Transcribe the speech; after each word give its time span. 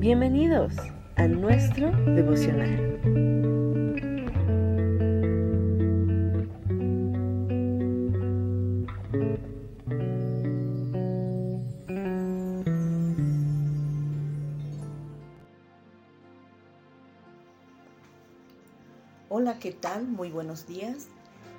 Bienvenidos 0.00 0.72
a 1.16 1.26
nuestro 1.26 1.90
devocional. 1.90 2.98
Hola, 19.28 19.58
¿qué 19.58 19.72
tal? 19.72 20.08
Muy 20.08 20.30
buenos 20.30 20.66
días. 20.66 21.08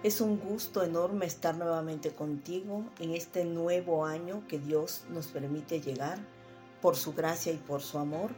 Es 0.02 0.20
un 0.20 0.40
gusto 0.40 0.84
enorme 0.84 1.28
estar 1.28 1.56
nuevamente 1.56 2.10
contigo 2.10 2.86
en 3.00 3.14
este 3.14 3.46
nuevo 3.46 4.04
año 4.04 4.42
que 4.48 4.58
Dios 4.58 5.06
nos 5.12 5.28
permite 5.28 5.80
llegar 5.80 6.18
por 6.82 6.96
su 6.96 7.14
gracia 7.14 7.54
y 7.54 7.58
por 7.58 7.82
su 7.82 7.98
amor. 7.98 8.32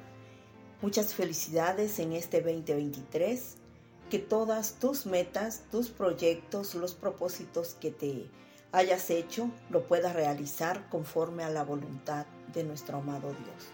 Muchas 0.81 1.13
felicidades 1.13 1.99
en 1.99 2.13
este 2.13 2.41
2023. 2.41 3.55
Que 4.09 4.19
todas 4.19 4.73
tus 4.79 5.05
metas, 5.05 5.63
tus 5.71 5.89
proyectos, 5.89 6.75
los 6.75 6.93
propósitos 6.93 7.73
que 7.75 7.89
te 7.89 8.29
hayas 8.71 9.09
hecho, 9.09 9.49
lo 9.69 9.87
puedas 9.87 10.13
realizar 10.13 10.89
conforme 10.89 11.43
a 11.43 11.49
la 11.49 11.63
voluntad 11.63 12.25
de 12.53 12.63
nuestro 12.63 12.97
amado 12.97 13.29
Dios. 13.29 13.71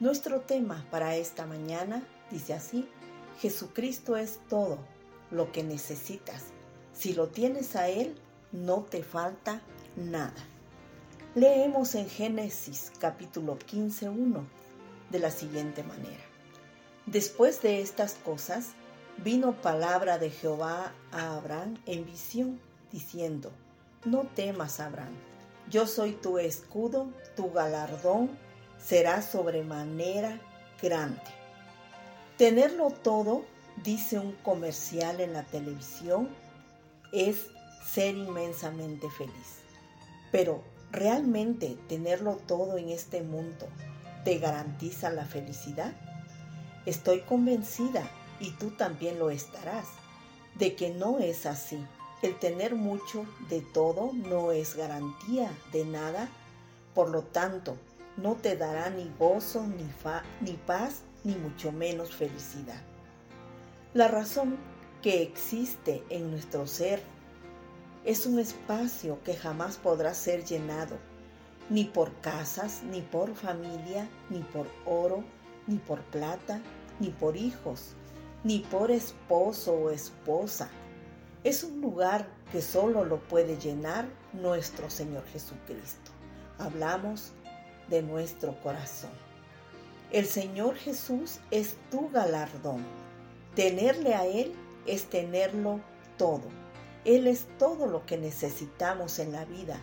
Nuestro 0.00 0.40
tema 0.40 0.86
para 0.90 1.16
esta 1.16 1.46
mañana 1.46 2.06
dice 2.30 2.54
así, 2.54 2.88
Jesucristo 3.40 4.16
es 4.16 4.40
todo 4.48 4.78
lo 5.30 5.52
que 5.52 5.62
necesitas 5.62 6.56
si 6.96 7.12
lo 7.12 7.28
tienes 7.28 7.76
a 7.76 7.88
Él, 7.88 8.14
no 8.52 8.82
te 8.82 9.02
falta 9.02 9.60
nada. 9.96 10.32
Leemos 11.36 11.94
en 11.96 12.08
Génesis 12.08 12.90
capítulo 12.98 13.58
15, 13.58 14.08
1 14.08 14.46
de 15.10 15.18
la 15.18 15.30
siguiente 15.30 15.82
manera. 15.82 16.24
Después 17.04 17.60
de 17.60 17.82
estas 17.82 18.14
cosas, 18.14 18.68
vino 19.18 19.60
palabra 19.60 20.16
de 20.16 20.30
Jehová 20.30 20.94
a 21.12 21.36
Abraham 21.36 21.76
en 21.84 22.06
visión, 22.06 22.58
diciendo, 22.90 23.52
No 24.06 24.22
temas, 24.22 24.80
Abraham, 24.80 25.12
yo 25.68 25.86
soy 25.86 26.12
tu 26.12 26.38
escudo, 26.38 27.12
tu 27.36 27.52
galardón 27.52 28.30
será 28.82 29.20
sobremanera 29.20 30.40
grande. 30.80 31.20
Tenerlo 32.38 32.88
todo, 32.88 33.44
dice 33.84 34.18
un 34.18 34.32
comercial 34.36 35.20
en 35.20 35.34
la 35.34 35.42
televisión, 35.42 36.30
es 37.12 37.48
ser 37.92 38.16
inmensamente 38.16 39.10
feliz. 39.10 39.58
Pero 40.32 40.64
¿realmente 40.90 41.76
tenerlo 41.88 42.36
todo 42.46 42.78
en 42.78 42.90
este 42.90 43.22
mundo 43.22 43.66
te 44.24 44.38
garantiza 44.38 45.10
la 45.10 45.24
felicidad? 45.24 45.92
Estoy 46.84 47.20
convencida, 47.20 48.08
y 48.40 48.50
tú 48.52 48.70
también 48.70 49.18
lo 49.18 49.30
estarás, 49.30 49.86
de 50.58 50.74
que 50.74 50.90
no 50.90 51.18
es 51.18 51.46
así. 51.46 51.78
El 52.22 52.38
tener 52.38 52.74
mucho 52.74 53.26
de 53.48 53.60
todo 53.60 54.12
no 54.12 54.52
es 54.52 54.74
garantía 54.76 55.50
de 55.72 55.84
nada, 55.84 56.28
por 56.94 57.10
lo 57.10 57.22
tanto, 57.22 57.76
no 58.16 58.34
te 58.34 58.56
dará 58.56 58.88
ni 58.90 59.10
gozo, 59.18 59.66
ni, 59.66 59.86
ni 60.40 60.56
paz, 60.56 61.02
ni 61.24 61.34
mucho 61.34 61.72
menos 61.72 62.14
felicidad. 62.14 62.80
La 63.92 64.08
razón 64.08 64.56
que 65.02 65.22
existe 65.22 66.02
en 66.08 66.30
nuestro 66.30 66.66
ser 66.66 67.02
es 68.06 68.24
un 68.24 68.38
espacio 68.38 69.18
que 69.24 69.34
jamás 69.34 69.78
podrá 69.78 70.14
ser 70.14 70.44
llenado, 70.44 70.96
ni 71.68 71.84
por 71.84 72.12
casas, 72.20 72.84
ni 72.84 73.02
por 73.02 73.34
familia, 73.34 74.08
ni 74.30 74.38
por 74.38 74.68
oro, 74.86 75.24
ni 75.66 75.78
por 75.78 76.00
plata, 76.02 76.60
ni 77.00 77.10
por 77.10 77.36
hijos, 77.36 77.96
ni 78.44 78.60
por 78.60 78.92
esposo 78.92 79.72
o 79.72 79.90
esposa. 79.90 80.70
Es 81.42 81.64
un 81.64 81.80
lugar 81.80 82.28
que 82.52 82.62
solo 82.62 83.04
lo 83.04 83.18
puede 83.18 83.58
llenar 83.58 84.06
nuestro 84.32 84.88
Señor 84.88 85.24
Jesucristo. 85.32 86.12
Hablamos 86.58 87.32
de 87.88 88.02
nuestro 88.02 88.54
corazón. 88.62 89.10
El 90.12 90.26
Señor 90.26 90.76
Jesús 90.76 91.40
es 91.50 91.74
tu 91.90 92.08
galardón. 92.10 92.84
Tenerle 93.56 94.14
a 94.14 94.26
Él 94.26 94.54
es 94.86 95.06
tenerlo 95.06 95.80
todo. 96.16 96.65
Él 97.06 97.28
es 97.28 97.46
todo 97.56 97.86
lo 97.86 98.04
que 98.04 98.18
necesitamos 98.18 99.20
en 99.20 99.30
la 99.30 99.44
vida. 99.44 99.78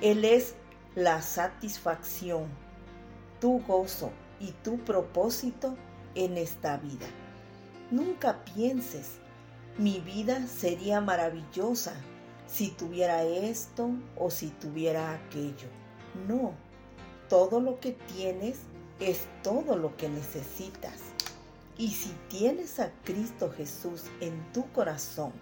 Él 0.00 0.24
es 0.24 0.56
la 0.96 1.22
satisfacción, 1.22 2.48
tu 3.40 3.60
gozo 3.60 4.10
y 4.40 4.50
tu 4.64 4.78
propósito 4.78 5.76
en 6.16 6.36
esta 6.36 6.76
vida. 6.78 7.06
Nunca 7.92 8.44
pienses, 8.44 9.18
mi 9.78 10.00
vida 10.00 10.44
sería 10.48 11.00
maravillosa 11.00 11.94
si 12.48 12.70
tuviera 12.70 13.22
esto 13.22 13.88
o 14.16 14.28
si 14.28 14.48
tuviera 14.48 15.14
aquello. 15.14 15.68
No, 16.26 16.54
todo 17.28 17.60
lo 17.60 17.78
que 17.78 17.92
tienes 17.92 18.58
es 18.98 19.20
todo 19.44 19.76
lo 19.76 19.96
que 19.96 20.08
necesitas. 20.08 20.98
Y 21.78 21.90
si 21.92 22.10
tienes 22.28 22.80
a 22.80 22.90
Cristo 23.04 23.52
Jesús 23.56 24.06
en 24.20 24.52
tu 24.52 24.68
corazón 24.72 25.32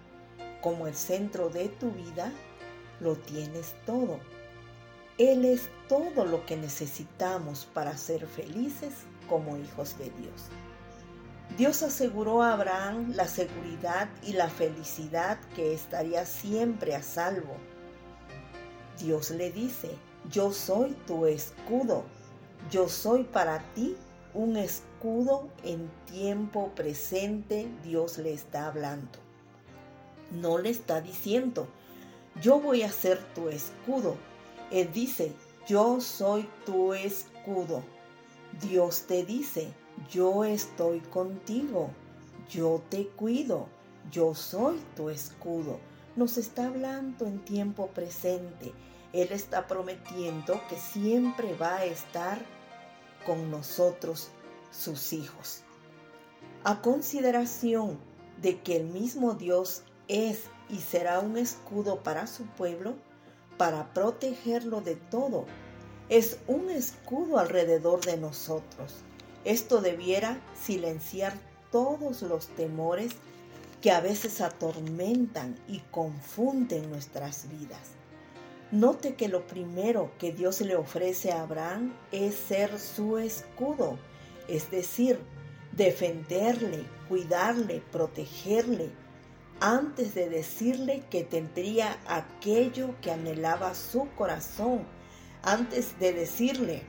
como 0.61 0.87
el 0.87 0.95
centro 0.95 1.49
de 1.49 1.69
tu 1.69 1.91
vida, 1.91 2.31
lo 2.99 3.15
tienes 3.15 3.75
todo. 3.85 4.19
Él 5.17 5.45
es 5.45 5.69
todo 5.87 6.25
lo 6.25 6.45
que 6.45 6.57
necesitamos 6.57 7.65
para 7.65 7.97
ser 7.97 8.25
felices 8.25 8.93
como 9.27 9.57
hijos 9.57 9.97
de 9.97 10.09
Dios. 10.11 10.49
Dios 11.57 11.83
aseguró 11.83 12.41
a 12.41 12.53
Abraham 12.53 13.13
la 13.15 13.27
seguridad 13.27 14.09
y 14.23 14.33
la 14.33 14.49
felicidad 14.49 15.39
que 15.55 15.73
estaría 15.73 16.25
siempre 16.25 16.95
a 16.95 17.03
salvo. 17.03 17.55
Dios 18.99 19.31
le 19.31 19.51
dice, 19.51 19.89
yo 20.29 20.51
soy 20.51 20.91
tu 21.07 21.25
escudo, 21.25 22.03
yo 22.69 22.87
soy 22.87 23.23
para 23.23 23.59
ti 23.73 23.97
un 24.33 24.57
escudo 24.57 25.49
en 25.63 25.89
tiempo 26.05 26.71
presente, 26.75 27.67
Dios 27.83 28.19
le 28.19 28.33
está 28.33 28.67
hablando. 28.67 29.28
No 30.31 30.57
le 30.57 30.69
está 30.69 31.01
diciendo, 31.01 31.67
yo 32.41 32.59
voy 32.59 32.83
a 32.83 32.91
ser 32.91 33.23
tu 33.33 33.49
escudo. 33.49 34.15
Él 34.71 34.91
dice, 34.93 35.33
yo 35.67 35.99
soy 36.01 36.47
tu 36.65 36.93
escudo. 36.93 37.83
Dios 38.61 39.03
te 39.07 39.23
dice, 39.25 39.73
yo 40.11 40.43
estoy 40.43 40.99
contigo, 41.01 41.89
yo 42.49 42.81
te 42.89 43.07
cuido, 43.07 43.67
yo 44.11 44.33
soy 44.35 44.79
tu 44.95 45.09
escudo. 45.09 45.79
Nos 46.15 46.37
está 46.37 46.67
hablando 46.67 47.25
en 47.25 47.39
tiempo 47.39 47.87
presente. 47.87 48.73
Él 49.13 49.31
está 49.31 49.67
prometiendo 49.67 50.61
que 50.69 50.75
siempre 50.77 51.55
va 51.55 51.77
a 51.77 51.85
estar 51.85 52.39
con 53.25 53.51
nosotros, 53.51 54.29
sus 54.71 55.13
hijos. 55.13 55.63
A 56.63 56.81
consideración 56.81 57.97
de 58.41 58.59
que 58.61 58.77
el 58.77 58.85
mismo 58.85 59.33
Dios 59.33 59.83
es 60.09 60.43
y 60.69 60.79
será 60.79 61.21
un 61.21 61.37
escudo 61.37 62.03
para 62.03 62.27
su 62.27 62.45
pueblo, 62.45 62.95
para 63.57 63.93
protegerlo 63.93 64.81
de 64.81 64.95
todo, 64.95 65.45
es 66.09 66.39
un 66.47 66.69
escudo 66.69 67.39
alrededor 67.39 68.01
de 68.01 68.17
nosotros. 68.17 68.95
Esto 69.45 69.79
debiera 69.79 70.41
silenciar 70.59 71.33
todos 71.71 72.23
los 72.23 72.47
temores 72.47 73.13
que 73.81 73.91
a 73.91 74.01
veces 74.01 74.41
atormentan 74.41 75.55
y 75.67 75.79
confunden 75.91 76.89
nuestras 76.89 77.47
vidas. 77.49 77.91
Note 78.71 79.15
que 79.15 79.29
lo 79.29 79.47
primero 79.47 80.11
que 80.19 80.31
Dios 80.31 80.61
le 80.61 80.75
ofrece 80.75 81.31
a 81.31 81.43
Abraham 81.43 81.93
es 82.11 82.35
ser 82.35 82.77
su 82.79 83.17
escudo, 83.17 83.97
es 84.47 84.69
decir, 84.69 85.19
defenderle, 85.71 86.83
cuidarle, 87.07 87.81
protegerle, 87.91 88.89
antes 89.59 90.13
de 90.15 90.29
decirle 90.29 91.03
que 91.09 91.23
tendría 91.23 91.97
aquello 92.07 92.95
que 93.01 93.11
anhelaba 93.11 93.73
su 93.75 94.07
corazón, 94.15 94.83
antes 95.43 95.99
de 95.99 96.13
decirle, 96.13 96.83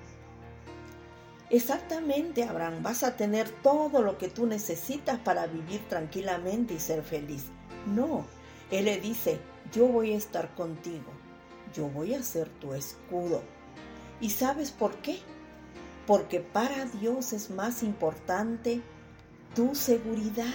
exactamente 1.50 2.44
Abraham, 2.44 2.82
vas 2.82 3.02
a 3.02 3.17
tener 3.17 3.49
todo 3.49 4.02
lo 4.02 4.19
que 4.19 4.28
tú 4.28 4.46
necesitas 4.46 5.19
para 5.19 5.46
vivir 5.46 5.81
tranquilamente 5.88 6.75
y 6.75 6.81
ser 6.81 7.02
feliz. 7.02 7.44
No, 7.87 8.26
él 8.70 8.84
le 8.87 9.00
dice, 9.00 9.40
yo 9.72 9.87
voy 9.87 10.12
a 10.12 10.17
estar 10.17 10.55
contigo 10.55 11.20
yo 11.75 11.88
voy 11.88 12.14
a 12.14 12.22
ser 12.22 12.49
tu 12.49 12.75
escudo. 12.75 13.43
¿Y 14.20 14.31
sabes 14.31 14.70
por 14.70 14.96
qué? 14.96 15.19
Porque 16.06 16.40
para 16.40 16.87
Dios 16.87 17.32
es 17.32 17.50
más 17.50 17.82
importante 17.82 18.82
tu 19.55 19.75
seguridad, 19.75 20.52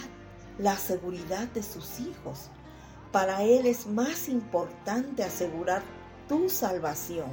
la 0.58 0.78
seguridad 0.78 1.48
de 1.50 1.64
sus 1.64 2.00
hijos. 2.00 2.50
Para 3.12 3.44
Él 3.44 3.66
es 3.66 3.88
más 3.88 4.28
importante 4.28 5.24
asegurar 5.24 5.84
tu 6.28 6.50
salvación, 6.50 7.30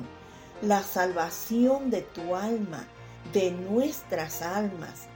la 0.61 0.83
salvación 0.83 1.91
de 1.91 2.03
tu 2.03 2.35
alma, 2.35 2.87
de 3.33 3.51
nuestras 3.51 4.43
almas. 4.43 5.09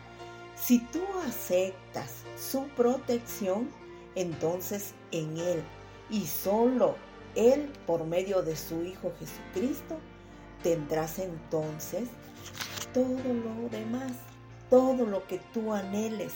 Si 0.57 0.79
tú 0.79 1.03
aceptas 1.27 2.23
su 2.37 2.67
protección, 2.69 3.69
entonces 4.15 4.95
en 5.11 5.37
Él 5.37 5.63
y 6.11 6.27
solo 6.27 6.97
Él 7.35 7.73
por 7.87 8.05
medio 8.05 8.43
de 8.43 8.57
su 8.57 8.83
Hijo 8.83 9.13
Jesucristo, 9.19 9.99
tendrás 10.63 11.19
entonces 11.19 12.09
todo 12.93 13.07
lo 13.07 13.69
demás, 13.69 14.13
todo 14.71 15.05
lo 15.05 15.27
que 15.27 15.39
tú 15.53 15.73
anheles, 15.73 16.33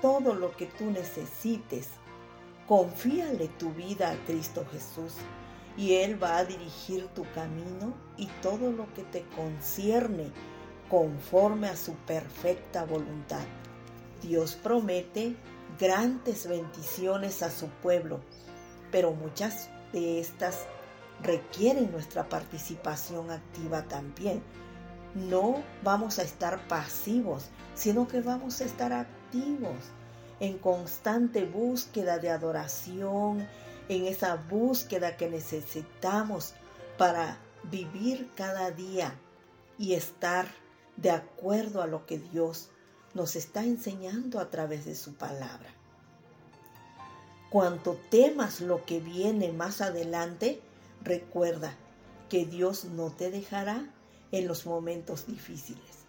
todo 0.00 0.34
lo 0.34 0.56
que 0.56 0.66
tú 0.66 0.90
necesites. 0.90 1.88
Confíale 2.66 3.48
tu 3.48 3.72
vida 3.72 4.10
a 4.10 4.24
Cristo 4.26 4.64
Jesús 4.70 5.14
y 5.76 5.94
Él 5.94 6.22
va 6.22 6.38
a 6.38 6.44
dirigir 6.44 7.08
tu 7.08 7.24
camino 7.32 7.94
y 8.16 8.26
todo 8.42 8.70
lo 8.70 8.92
que 8.94 9.02
te 9.04 9.24
concierne 9.36 10.30
conforme 10.88 11.68
a 11.68 11.76
su 11.76 11.94
perfecta 11.94 12.84
voluntad. 12.84 13.44
Dios 14.22 14.56
promete 14.56 15.36
grandes 15.78 16.46
bendiciones 16.48 17.42
a 17.42 17.50
su 17.50 17.68
pueblo, 17.68 18.20
pero 18.90 19.12
muchas 19.12 19.70
de 19.92 20.20
estas 20.20 20.66
requieren 21.22 21.90
nuestra 21.92 22.28
participación 22.28 23.30
activa 23.30 23.82
también. 23.84 24.42
No 25.14 25.62
vamos 25.82 26.18
a 26.18 26.22
estar 26.22 26.66
pasivos, 26.68 27.50
sino 27.74 28.06
que 28.06 28.20
vamos 28.20 28.60
a 28.60 28.64
estar 28.64 28.92
en 29.32 30.58
constante 30.58 31.44
búsqueda 31.44 32.18
de 32.18 32.30
adoración, 32.30 33.46
en 33.88 34.06
esa 34.06 34.36
búsqueda 34.36 35.16
que 35.16 35.28
necesitamos 35.28 36.54
para 36.96 37.38
vivir 37.70 38.30
cada 38.34 38.70
día 38.70 39.14
y 39.78 39.94
estar 39.94 40.46
de 40.96 41.10
acuerdo 41.10 41.82
a 41.82 41.86
lo 41.86 42.06
que 42.06 42.18
Dios 42.18 42.70
nos 43.14 43.36
está 43.36 43.64
enseñando 43.64 44.38
a 44.38 44.50
través 44.50 44.84
de 44.84 44.94
su 44.94 45.14
palabra. 45.14 45.70
Cuanto 47.50 47.98
temas 48.10 48.60
lo 48.60 48.84
que 48.84 49.00
viene 49.00 49.50
más 49.52 49.80
adelante, 49.80 50.60
recuerda 51.02 51.74
que 52.28 52.46
Dios 52.46 52.84
no 52.84 53.10
te 53.10 53.30
dejará 53.30 53.84
en 54.30 54.46
los 54.46 54.66
momentos 54.66 55.26
difíciles, 55.26 55.99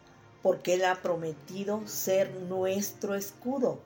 porque 0.42 0.76
Él 0.76 0.86
ha 0.86 1.02
prometido 1.02 1.88
ser 1.88 2.34
nuestro 2.34 3.16
escudo. 3.16 3.80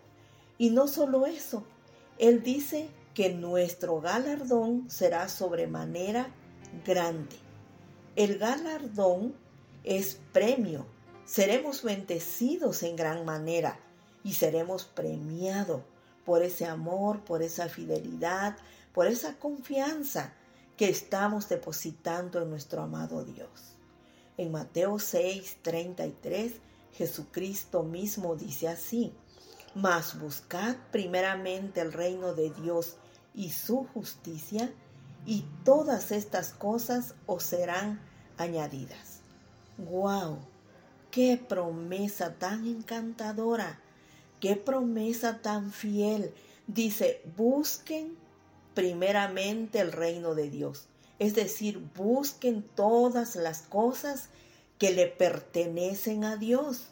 Y 0.58 0.70
no 0.70 0.88
solo 0.88 1.26
eso, 1.26 1.64
Él 2.18 2.44
dice 2.44 2.90
que 3.14 3.34
nuestro 3.34 4.02
galardón 4.02 4.90
será 4.90 5.28
sobremanera 5.30 6.28
grande. 6.86 7.36
El 8.16 8.38
galardón 8.38 9.36
es 9.84 10.20
premio. 10.32 10.86
Seremos 11.26 11.84
bendecidos 11.84 12.84
en 12.84 12.96
gran 12.96 13.26
manera 13.26 13.80
y 14.24 14.34
seremos 14.34 14.86
premiados 14.86 15.82
por 16.26 16.42
ese 16.42 16.66
amor, 16.66 17.22
por 17.22 17.42
esa 17.42 17.70
fidelidad, 17.70 18.58
por 18.94 19.08
esa 19.08 19.38
confianza 19.38 20.34
que 20.78 20.90
estamos 20.90 21.48
depositando 21.48 22.42
en 22.42 22.50
nuestro 22.50 22.82
amado 22.82 23.24
Dios. 23.24 23.75
En 24.38 24.52
Mateo 24.52 25.00
6, 25.00 25.58
33, 25.62 26.54
Jesucristo 26.94 27.84
mismo 27.84 28.36
dice 28.36 28.68
así, 28.68 29.14
mas 29.74 30.20
buscad 30.20 30.76
primeramente 30.92 31.82
el 31.82 31.94
reino 31.94 32.34
de 32.34 32.50
Dios 32.50 32.98
y 33.34 33.52
su 33.52 33.86
justicia, 33.94 34.74
y 35.26 35.44
todas 35.64 36.12
estas 36.12 36.54
cosas 36.54 37.16
os 37.26 37.44
serán 37.44 38.00
añadidas. 38.38 39.22
¡Wow! 39.78 40.40
¡Qué 41.12 41.38
promesa 41.38 42.36
tan 42.36 42.68
encantadora! 42.68 43.80
¡Qué 44.40 44.56
promesa 44.56 45.42
tan 45.42 45.72
fiel! 45.72 46.34
Dice, 46.68 47.22
busquen 47.38 48.18
primeramente 48.74 49.80
el 49.80 49.92
reino 49.92 50.36
de 50.36 50.50
Dios. 50.50 50.88
Es 51.20 51.36
decir, 51.36 51.80
busquen 51.96 52.62
todas 52.62 53.36
las 53.36 53.62
cosas 53.62 54.30
que 54.78 54.92
le 54.92 55.08
pertenecen 55.08 56.26
a 56.26 56.36
Dios 56.36 56.88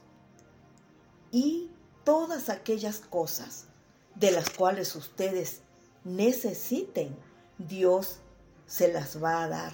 y 1.31 1.70
todas 2.04 2.50
aquellas 2.50 3.00
cosas 3.00 3.66
de 4.16 4.31
las 4.31 4.50
cuales 4.50 4.96
ustedes 4.96 5.62
necesiten, 6.04 7.16
Dios 7.58 8.20
se 8.66 8.92
las 8.92 9.22
va 9.22 9.44
a 9.44 9.48
dar. 9.48 9.74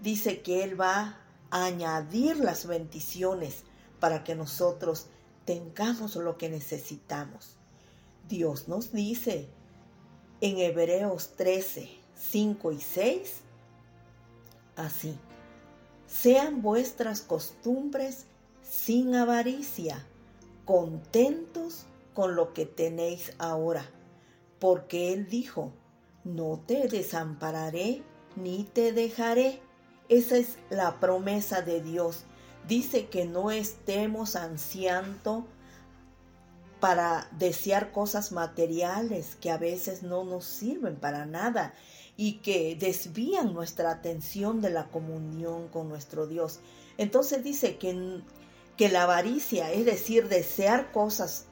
Dice 0.00 0.42
que 0.42 0.64
Él 0.64 0.80
va 0.80 1.20
a 1.50 1.64
añadir 1.64 2.38
las 2.38 2.66
bendiciones 2.66 3.64
para 4.00 4.24
que 4.24 4.34
nosotros 4.34 5.06
tengamos 5.44 6.16
lo 6.16 6.36
que 6.36 6.48
necesitamos. 6.48 7.56
Dios 8.28 8.68
nos 8.68 8.92
dice 8.92 9.48
en 10.40 10.58
Hebreos 10.58 11.30
13, 11.36 11.88
5 12.14 12.72
y 12.72 12.80
6, 12.80 13.40
así, 14.78 15.18
sean 16.06 16.62
vuestras 16.62 17.20
costumbres 17.20 18.26
sin 18.62 19.14
avaricia, 19.14 20.06
contentos 20.64 21.84
con 22.14 22.34
lo 22.34 22.54
que 22.54 22.66
tenéis 22.66 23.32
ahora, 23.38 23.84
porque 24.58 25.12
Él 25.12 25.28
dijo, 25.28 25.72
no 26.24 26.60
te 26.66 26.88
desampararé 26.88 28.02
ni 28.36 28.64
te 28.64 28.92
dejaré. 28.92 29.60
Esa 30.08 30.36
es 30.36 30.58
la 30.70 31.00
promesa 31.00 31.62
de 31.62 31.80
Dios. 31.80 32.24
Dice 32.66 33.06
que 33.08 33.24
no 33.24 33.50
estemos 33.50 34.36
ansiando 34.36 35.46
para 36.80 37.28
desear 37.38 37.92
cosas 37.92 38.32
materiales 38.32 39.36
que 39.36 39.50
a 39.50 39.58
veces 39.58 40.02
no 40.02 40.24
nos 40.24 40.44
sirven 40.44 40.96
para 40.96 41.26
nada 41.26 41.74
y 42.20 42.40
que 42.40 42.74
desvían 42.74 43.54
nuestra 43.54 43.92
atención 43.92 44.60
de 44.60 44.70
la 44.70 44.88
comunión 44.88 45.68
con 45.68 45.88
nuestro 45.88 46.26
Dios. 46.26 46.58
Entonces 46.98 47.44
dice 47.44 47.78
que, 47.78 48.20
que 48.76 48.88
la 48.88 49.04
avaricia, 49.04 49.72
es 49.72 49.84
decir, 49.84 50.28
desear 50.28 50.90
cosas, 50.90 51.46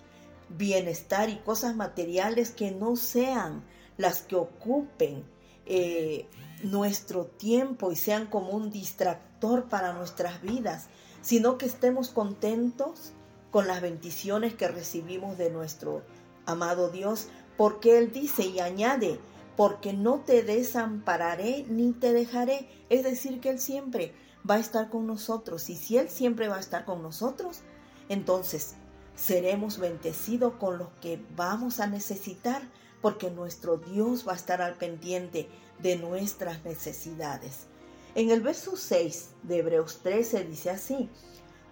bienestar 0.48 1.30
y 1.30 1.36
cosas 1.36 1.76
materiales 1.76 2.50
que 2.50 2.72
no 2.72 2.96
sean 2.96 3.62
las 3.96 4.22
que 4.22 4.34
ocupen 4.34 5.24
eh, 5.66 6.26
nuestro 6.64 7.26
tiempo 7.26 7.92
y 7.92 7.96
sean 7.96 8.26
como 8.26 8.50
un 8.50 8.72
distractor 8.72 9.68
para 9.68 9.92
nuestras 9.92 10.42
vidas, 10.42 10.88
sino 11.22 11.58
que 11.58 11.66
estemos 11.66 12.08
contentos 12.08 13.12
con 13.52 13.68
las 13.68 13.80
bendiciones 13.80 14.54
que 14.54 14.66
recibimos 14.66 15.38
de 15.38 15.48
nuestro 15.50 16.02
amado 16.44 16.90
Dios, 16.90 17.28
porque 17.56 17.98
Él 17.98 18.10
dice 18.10 18.44
y 18.46 18.58
añade, 18.58 19.20
porque 19.56 19.92
no 19.92 20.20
te 20.20 20.42
desampararé 20.42 21.64
ni 21.68 21.92
te 21.92 22.12
dejaré. 22.12 22.68
Es 22.90 23.04
decir, 23.04 23.40
que 23.40 23.50
Él 23.50 23.58
siempre 23.58 24.12
va 24.48 24.56
a 24.56 24.60
estar 24.60 24.90
con 24.90 25.06
nosotros. 25.06 25.70
Y 25.70 25.76
si 25.76 25.96
Él 25.96 26.08
siempre 26.08 26.48
va 26.48 26.56
a 26.56 26.60
estar 26.60 26.84
con 26.84 27.02
nosotros, 27.02 27.60
entonces 28.08 28.74
seremos 29.14 29.78
bendecidos 29.78 30.54
con 30.54 30.78
lo 30.78 30.90
que 31.00 31.20
vamos 31.34 31.80
a 31.80 31.86
necesitar, 31.86 32.62
porque 33.00 33.30
nuestro 33.30 33.78
Dios 33.78 34.26
va 34.28 34.32
a 34.32 34.36
estar 34.36 34.60
al 34.60 34.76
pendiente 34.76 35.48
de 35.80 35.96
nuestras 35.96 36.64
necesidades. 36.64 37.66
En 38.14 38.30
el 38.30 38.40
verso 38.40 38.76
6 38.76 39.30
de 39.42 39.58
Hebreos 39.58 40.00
13 40.02 40.44
dice 40.44 40.70
así, 40.70 41.10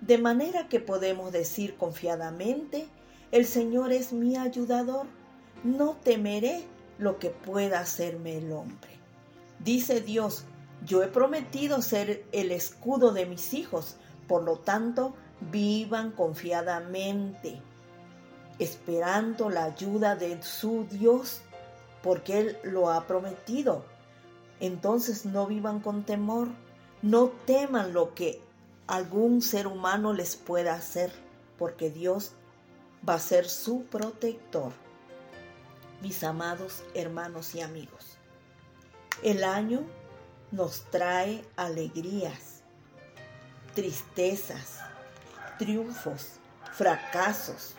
de 0.00 0.18
manera 0.18 0.68
que 0.68 0.80
podemos 0.80 1.32
decir 1.32 1.76
confiadamente, 1.76 2.86
el 3.30 3.46
Señor 3.46 3.92
es 3.92 4.12
mi 4.12 4.36
ayudador, 4.36 5.06
no 5.64 5.96
temeré 5.96 6.64
lo 6.98 7.18
que 7.18 7.30
pueda 7.30 7.80
hacerme 7.80 8.38
el 8.38 8.52
hombre. 8.52 8.90
Dice 9.58 10.00
Dios, 10.00 10.44
yo 10.84 11.02
he 11.02 11.08
prometido 11.08 11.80
ser 11.82 12.24
el 12.32 12.52
escudo 12.52 13.12
de 13.12 13.26
mis 13.26 13.54
hijos, 13.54 13.96
por 14.28 14.42
lo 14.42 14.58
tanto, 14.58 15.14
vivan 15.50 16.10
confiadamente, 16.12 17.60
esperando 18.58 19.50
la 19.50 19.64
ayuda 19.64 20.16
de 20.16 20.42
su 20.42 20.86
Dios, 20.90 21.40
porque 22.02 22.38
Él 22.38 22.58
lo 22.62 22.90
ha 22.90 23.06
prometido. 23.06 23.84
Entonces 24.60 25.24
no 25.24 25.46
vivan 25.46 25.80
con 25.80 26.04
temor, 26.04 26.48
no 27.02 27.28
teman 27.46 27.92
lo 27.92 28.14
que 28.14 28.40
algún 28.86 29.42
ser 29.42 29.66
humano 29.66 30.12
les 30.12 30.36
pueda 30.36 30.74
hacer, 30.74 31.12
porque 31.58 31.90
Dios 31.90 32.32
va 33.08 33.14
a 33.14 33.18
ser 33.18 33.48
su 33.48 33.84
protector. 33.84 34.72
Mis 36.04 36.22
amados 36.22 36.82
hermanos 36.92 37.54
y 37.54 37.62
amigos, 37.62 38.18
el 39.22 39.42
año 39.42 39.80
nos 40.50 40.82
trae 40.90 41.42
alegrías, 41.56 42.60
tristezas, 43.74 44.80
triunfos, 45.58 46.32
fracasos, 46.74 47.72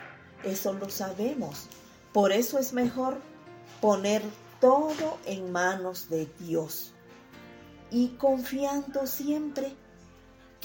eso 0.44 0.74
lo 0.74 0.89
sabemos. 0.89 1.67
Por 2.13 2.32
eso 2.32 2.58
es 2.58 2.74
mejor 2.74 3.20
poner 3.79 4.24
todo 4.60 5.20
en 5.27 5.51
manos 5.51 6.10
de 6.10 6.25
Dios 6.39 6.94
y 7.91 8.08
confiando 8.17 9.05
siempre 9.05 9.75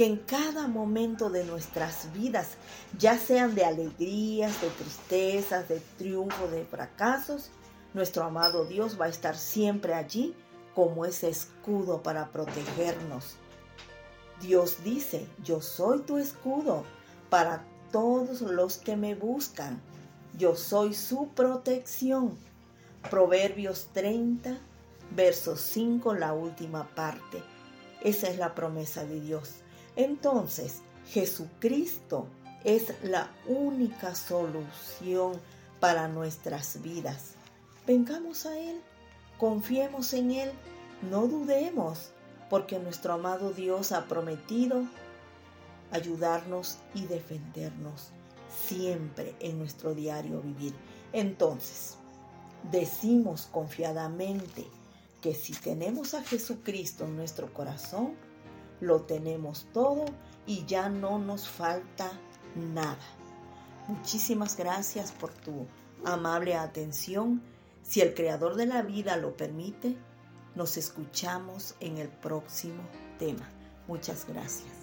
que 0.01 0.07
en 0.07 0.17
cada 0.17 0.67
momento 0.67 1.29
de 1.29 1.45
nuestras 1.45 2.11
vidas, 2.15 2.53
ya 2.99 3.19
sean 3.19 3.55
de 3.55 3.67
alegrías, 3.67 4.59
de 4.63 4.71
tristezas, 4.71 5.69
de 5.69 5.79
triunfo, 5.99 6.49
de 6.49 6.65
fracasos, 6.65 7.51
nuestro 7.93 8.25
amado 8.25 8.65
Dios 8.65 8.99
va 8.99 9.05
a 9.05 9.11
estar 9.11 9.37
siempre 9.37 9.93
allí 9.93 10.35
como 10.75 11.05
ese 11.05 11.29
escudo 11.29 12.03
para 12.03 12.33
protegernos. 12.33 13.35
Dios 14.41 14.83
dice, 14.85 15.27
yo 15.45 15.61
soy 15.61 15.99
tu 16.01 16.17
escudo 16.17 16.85
para 17.29 17.63
todos 17.93 18.41
los 18.41 18.79
que 18.79 18.97
me 18.97 19.15
buscan. 19.15 19.83
Yo 20.39 20.57
soy 20.57 20.95
su 20.95 21.29
protección. 21.29 22.39
Proverbios 23.11 23.91
30, 23.93 24.57
verso 25.15 25.59
5, 25.59 26.15
la 26.15 26.33
última 26.33 26.89
parte. 26.95 27.43
Esa 28.03 28.29
es 28.29 28.39
la 28.39 28.55
promesa 28.55 29.05
de 29.05 29.21
Dios. 29.21 29.57
Entonces, 29.97 30.83
Jesucristo 31.07 32.27
es 32.65 32.95
la 33.03 33.31
única 33.47 34.15
solución 34.15 35.33
para 35.81 36.09
nuestras 36.09 36.83
vidas. 36.83 37.35
Vengamos 37.87 38.47
a 38.47 38.59
Él, 38.59 38.81
confiemos 39.39 40.13
en 40.13 40.31
Él, 40.31 40.53
no 41.11 41.27
dudemos, 41.27 42.11
porque 42.49 42.79
nuestro 42.79 43.15
amado 43.15 43.53
Dios 43.53 43.93
ha 43.93 44.07
prometido 44.07 44.85
ayudarnos 45.91 46.79
y 46.95 47.07
defendernos 47.07 48.11
siempre 48.67 49.35
en 49.41 49.59
nuestro 49.59 49.95
diario 49.95 50.41
vivir. 50.41 50.75
Entonces, 51.13 51.97
decimos 52.71 53.49
confiadamente 53.51 54.67
que 55.21 55.35
si 55.35 55.53
tenemos 55.53 56.15
a 56.15 56.23
Jesucristo 56.23 57.05
en 57.05 57.17
nuestro 57.17 57.53
corazón, 57.53 58.15
lo 58.81 59.03
tenemos 59.03 59.67
todo 59.73 60.05
y 60.47 60.65
ya 60.67 60.89
no 60.89 61.19
nos 61.19 61.49
falta 61.49 62.11
nada. 62.55 62.99
Muchísimas 63.89 64.57
gracias 64.57 65.13
por 65.13 65.33
tu 65.33 65.67
amable 66.05 66.55
atención. 66.55 67.43
Si 67.83 68.01
el 68.01 68.15
Creador 68.15 68.57
de 68.57 68.67
la 68.67 68.83
vida 68.83 69.17
lo 69.17 69.37
permite, 69.37 69.97
nos 70.55 70.77
escuchamos 70.77 71.75
en 71.81 71.99
el 71.99 72.09
próximo 72.09 72.83
tema. 73.19 73.49
Muchas 73.89 74.27
gracias. 74.27 74.80